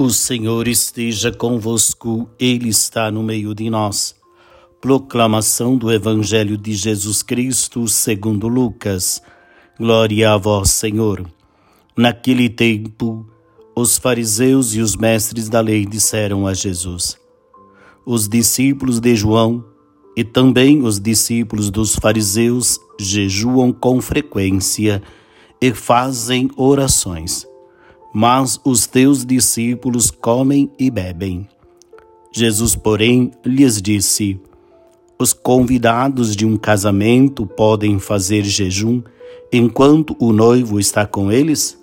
[0.00, 4.14] O Senhor esteja convosco, Ele está no meio de nós.
[4.80, 9.20] Proclamação do Evangelho de Jesus Cristo segundo Lucas.
[9.76, 11.28] Glória a vós, Senhor.
[11.96, 13.26] Naquele tempo,
[13.74, 17.18] os fariseus e os mestres da lei disseram a Jesus:
[18.06, 19.64] Os discípulos de João
[20.16, 25.02] e também os discípulos dos fariseus jejuam com frequência
[25.60, 27.47] e fazem orações
[28.20, 31.46] mas os teus discípulos comem e bebem.
[32.32, 34.40] Jesus, porém, lhes disse:
[35.16, 39.02] Os convidados de um casamento podem fazer jejum
[39.52, 41.78] enquanto o noivo está com eles?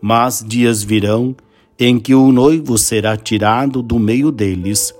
[0.00, 1.32] Mas dias virão
[1.78, 4.92] em que o noivo será tirado do meio deles.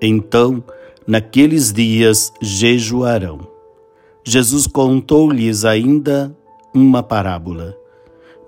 [0.00, 0.64] Então,
[1.06, 3.46] naqueles dias jejuarão.
[4.24, 6.34] Jesus contou-lhes ainda
[6.74, 7.79] uma parábola.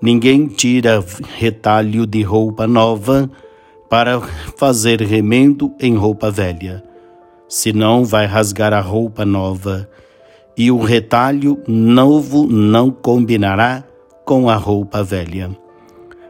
[0.03, 1.01] Ninguém tira
[1.37, 3.31] retalho de roupa nova
[3.89, 4.19] para
[4.57, 6.83] fazer remendo em roupa velha,
[7.47, 9.89] senão vai rasgar a roupa nova,
[10.57, 13.81] e o retalho novo não combinará
[14.25, 15.57] com a roupa velha.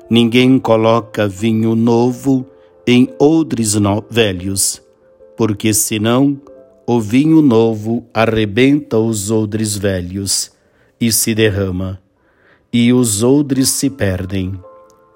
[0.08, 2.46] Ninguém coloca vinho novo
[2.86, 4.84] em odres no velhos,
[5.36, 6.40] porque senão
[6.86, 10.52] o vinho novo arrebenta os odres velhos
[11.02, 12.03] e se derrama
[12.74, 14.60] e os odres se perdem.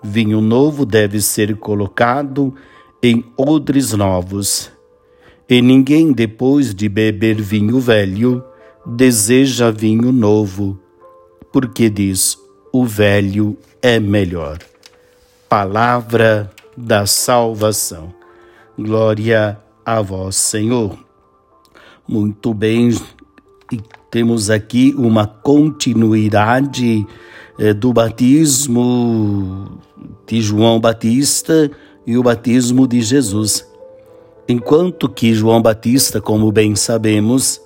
[0.04, 2.54] Vinho novo deve ser colocado
[3.02, 4.72] em odres novos.
[5.50, 8.44] E ninguém, depois de beber vinho velho,
[8.86, 10.80] deseja vinho novo,
[11.52, 12.38] porque diz:
[12.72, 14.60] o velho é melhor.
[15.50, 18.14] Palavra da salvação.
[18.78, 20.98] Glória a vós, Senhor.
[22.08, 22.92] Muito bem,
[24.12, 27.06] temos aqui uma continuidade
[27.60, 29.80] é, do batismo
[30.28, 31.70] de João Batista
[32.06, 33.68] e o batismo de Jesus.
[34.48, 37.62] Enquanto que João Batista, como bem sabemos,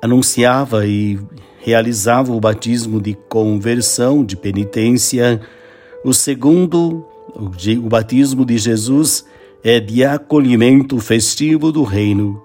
[0.00, 1.18] anunciava e
[1.58, 5.40] realizava o batismo de conversão, de penitência,
[6.04, 7.04] o segundo,
[7.34, 9.24] o batismo de Jesus,
[9.62, 12.42] é de acolhimento festivo do reino.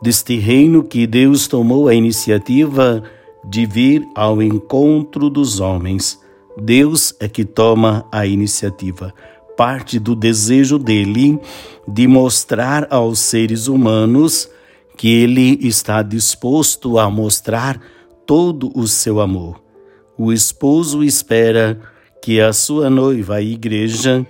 [0.00, 3.02] Deste reino que Deus tomou a iniciativa
[3.46, 6.20] de vir ao encontro dos homens.
[6.60, 9.14] Deus é que toma a iniciativa.
[9.56, 11.38] Parte do desejo dele
[11.86, 14.50] de mostrar aos seres humanos
[14.96, 17.80] que ele está disposto a mostrar
[18.26, 19.62] todo o seu amor.
[20.18, 21.78] O esposo espera
[22.22, 24.26] que a sua noiva, a igreja,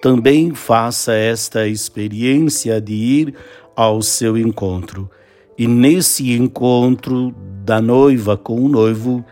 [0.00, 3.34] também faça esta experiência de ir
[3.74, 5.10] ao seu encontro.
[5.58, 9.24] E nesse encontro da noiva com o noivo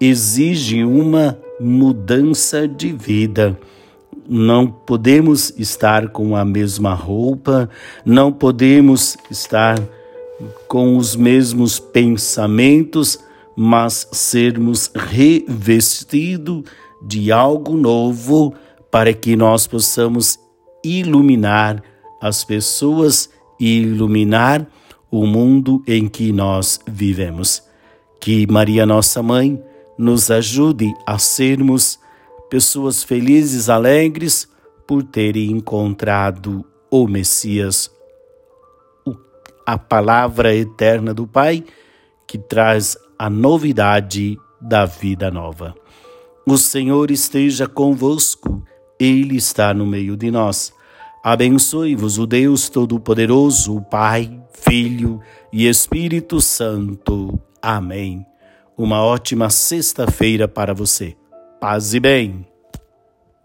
[0.00, 3.58] exige uma mudança de vida.
[4.28, 7.68] Não podemos estar com a mesma roupa,
[8.04, 9.78] não podemos estar
[10.66, 13.18] com os mesmos pensamentos,
[13.56, 16.64] mas sermos revestidos
[17.02, 18.54] de algo novo
[18.90, 20.38] para que nós possamos
[20.84, 21.82] iluminar
[22.20, 23.28] as pessoas
[23.58, 24.66] e iluminar
[25.10, 27.71] o mundo em que nós vivemos.
[28.22, 29.60] Que Maria, nossa mãe,
[29.98, 31.98] nos ajude a sermos
[32.48, 34.48] pessoas felizes, alegres
[34.86, 37.90] por terem encontrado o Messias,
[39.66, 41.64] a palavra eterna do Pai
[42.24, 45.74] que traz a novidade da vida nova.
[46.46, 48.62] O Senhor esteja convosco,
[49.00, 50.72] Ele está no meio de nós.
[51.24, 55.20] Abençoe-vos o Deus Todo-Poderoso, o Pai, Filho
[55.52, 57.36] e Espírito Santo.
[57.62, 58.26] Amém.
[58.76, 61.16] Uma ótima sexta-feira para você.
[61.60, 62.51] Paz e bem.